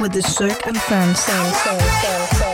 [0.00, 2.49] with the Cirque and Friends.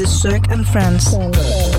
[0.00, 1.69] The Cirque and Friends.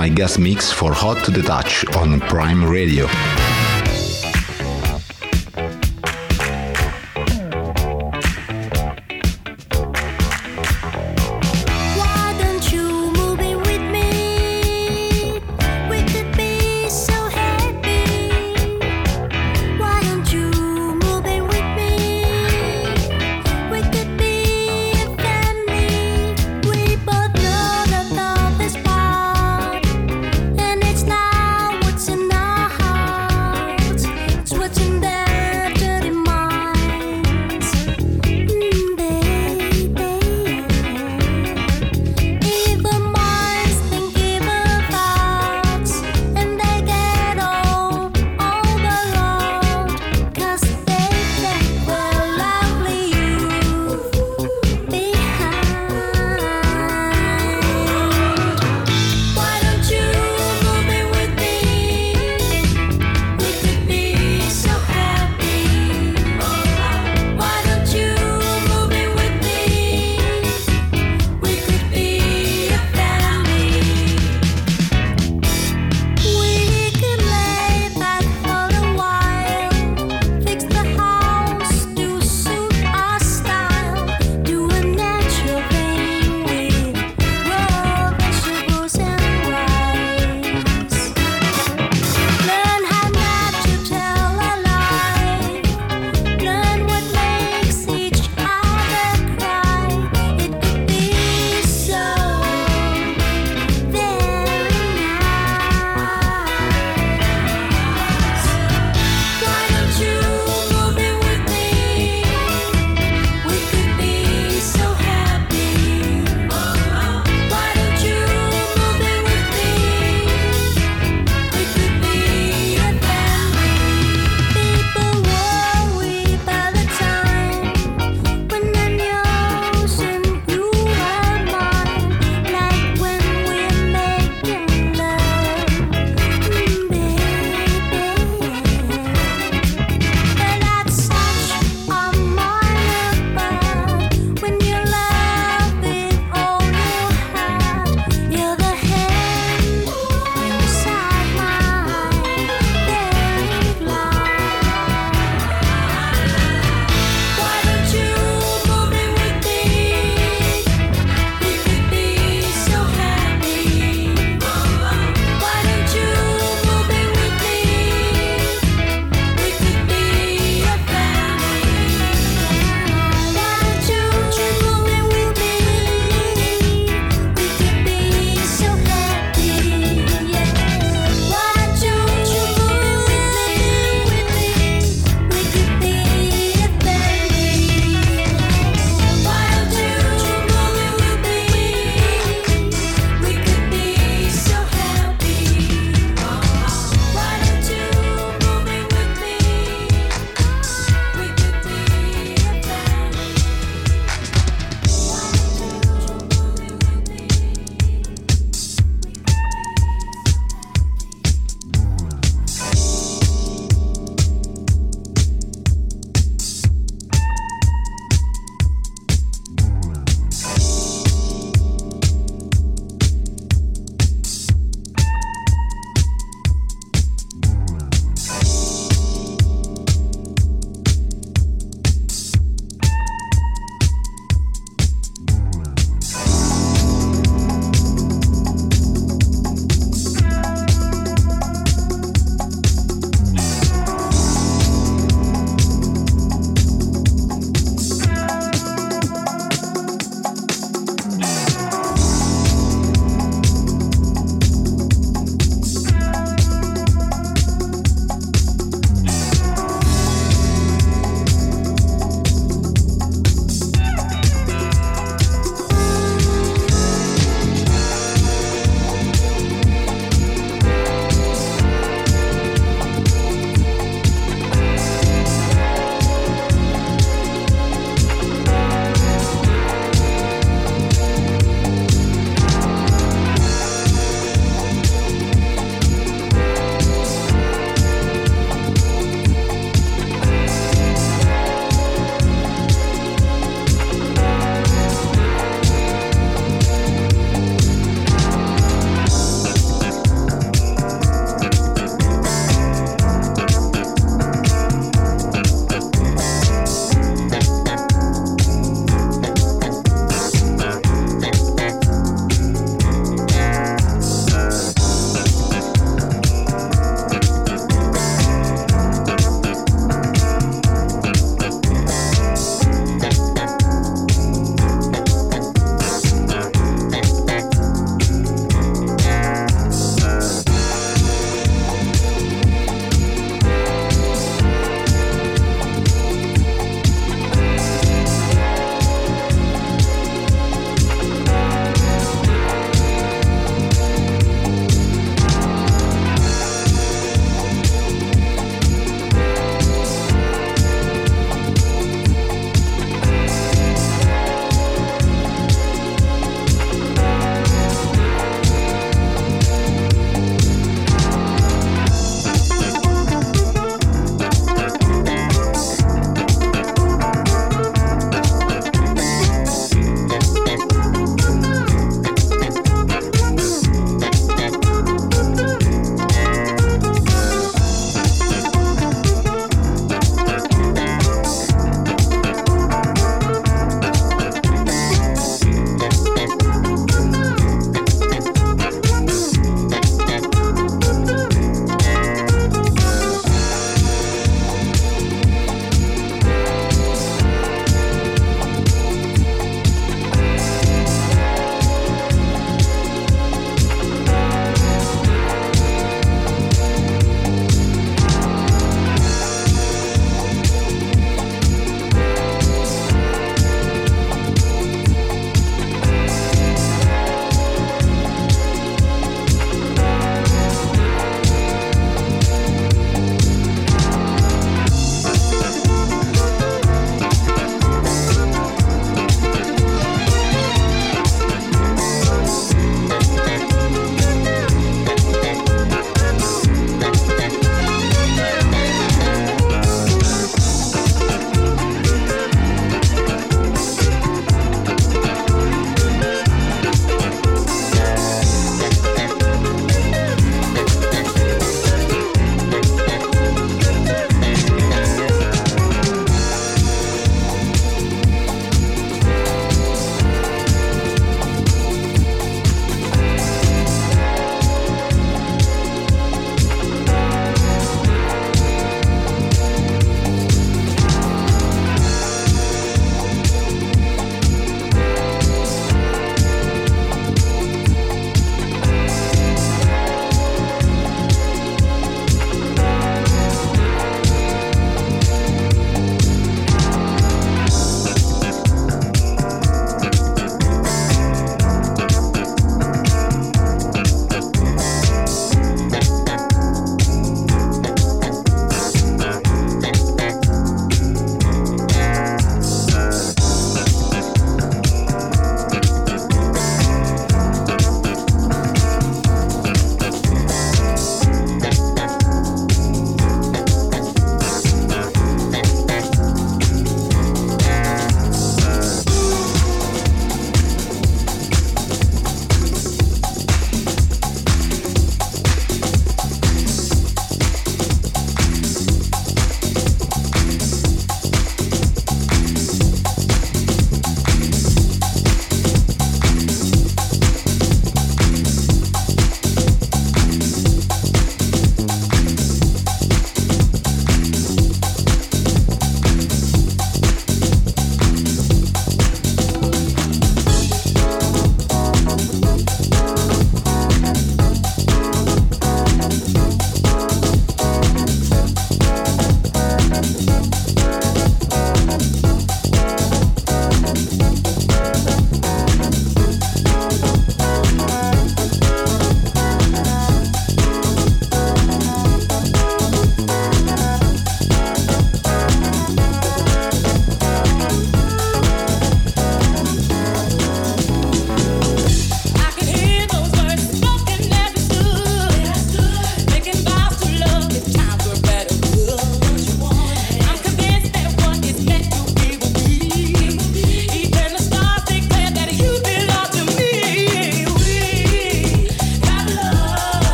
[0.00, 3.06] My guest mix for Hot to the Touch on Prime Radio.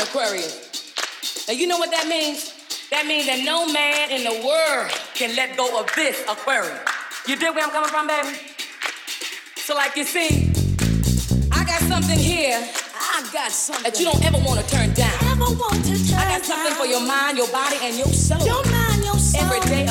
[0.00, 1.46] An Aquarius.
[1.46, 2.56] Now you know what that means?
[2.90, 6.80] That means that no man in the world can let go of this Aquarius.
[7.26, 8.36] You dig where I'm coming from, baby?
[9.56, 10.52] So like you see,
[11.52, 12.58] I got something here.
[12.96, 15.12] I got something that you don't ever want to turn down.
[15.36, 18.40] Ever want to turn I got something for your mind, your body, and your soul.
[18.46, 19.44] Your mind, your soul.
[19.44, 19.89] Every day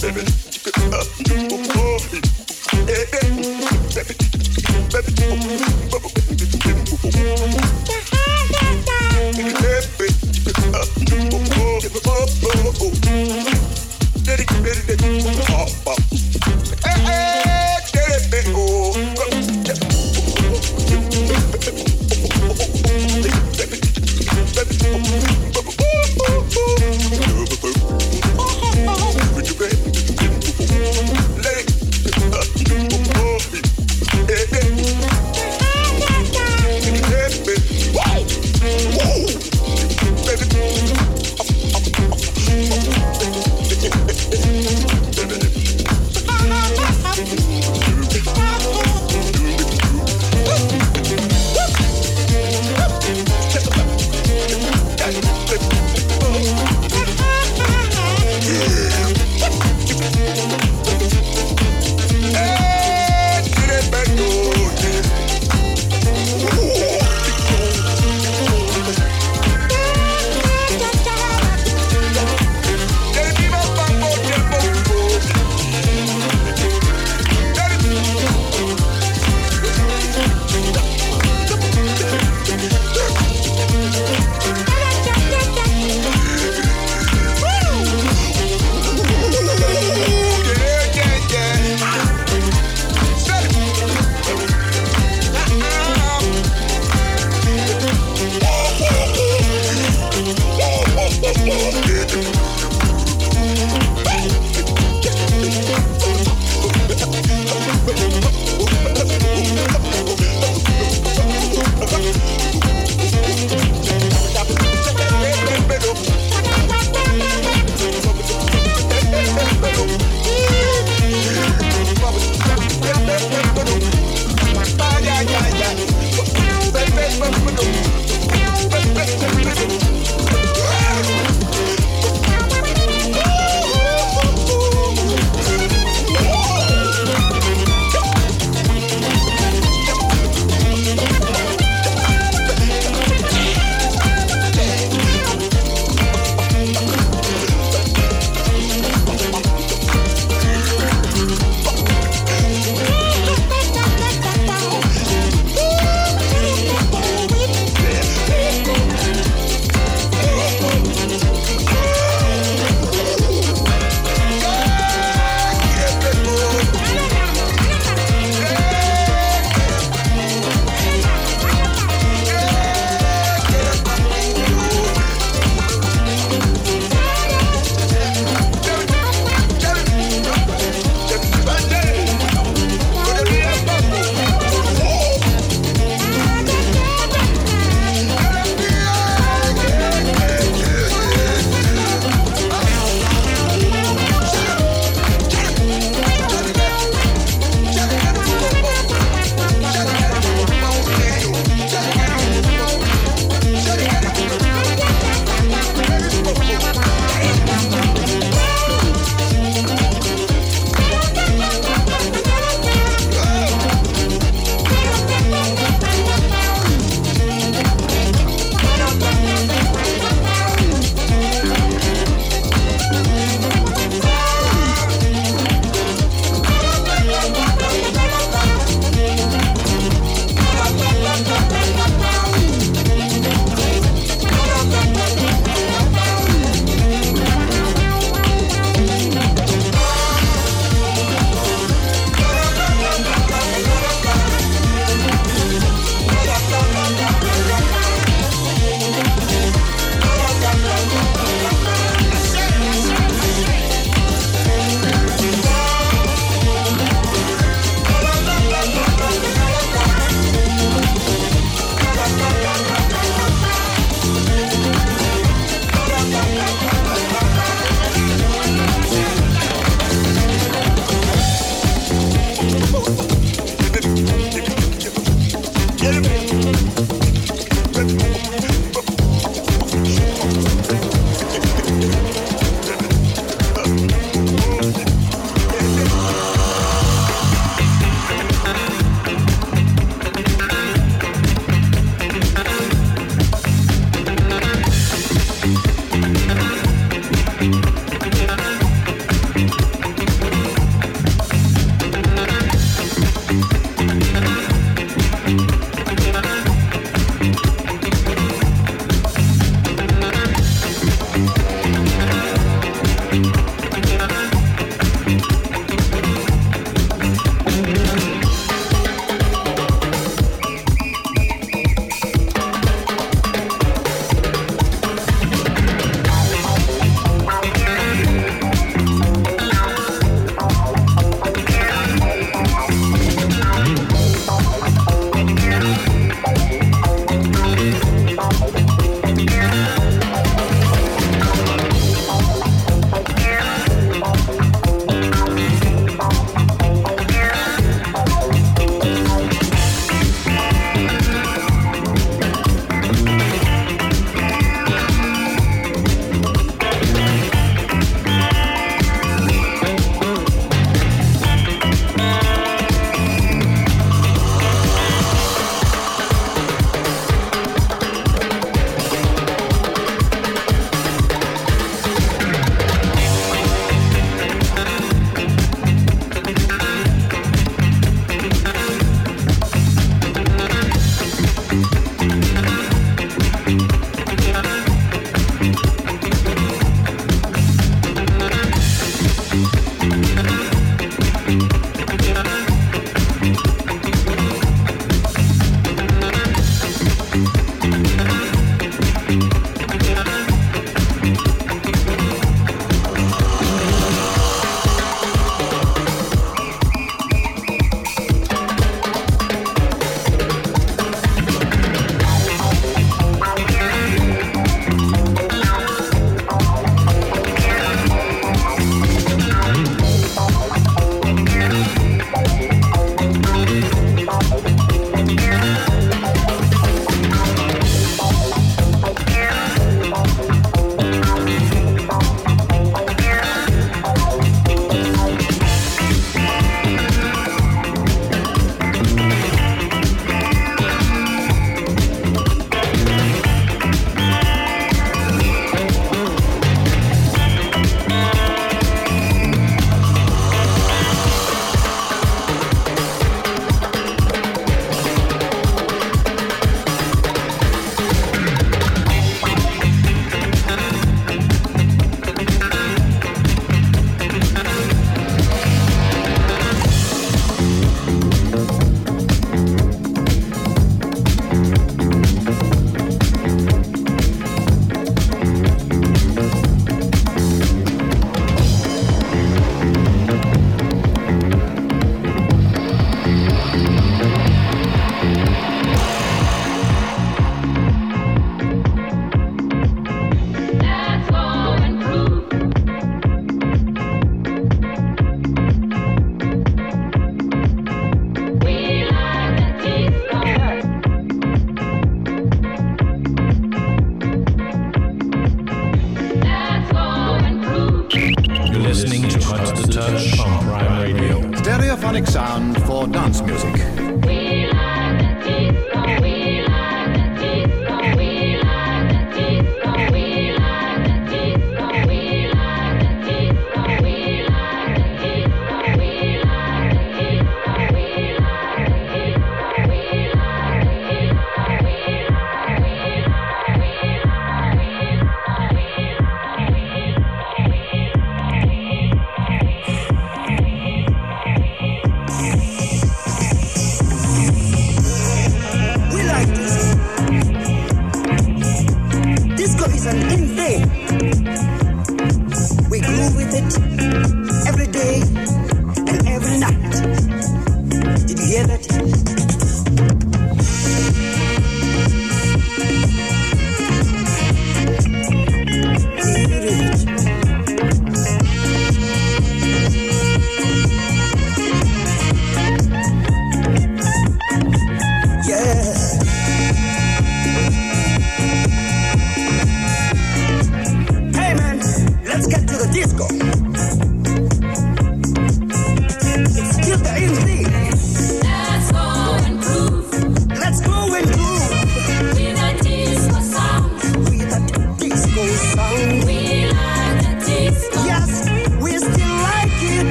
[0.00, 0.47] Baby.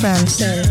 [0.00, 0.69] Friends.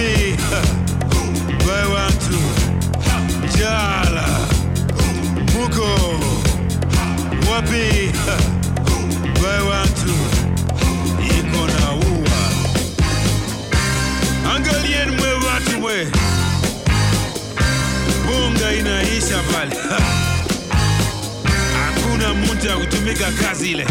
[1.92, 2.38] wantu
[3.58, 4.26] jala.
[5.54, 5.88] Muko
[7.50, 8.10] wapi?
[11.38, 12.38] Iko na ua
[14.54, 16.06] angalieni mwe
[18.26, 19.76] bunga inaisha pale.
[21.84, 23.86] Hakuna mtu ya kutumika kazi ile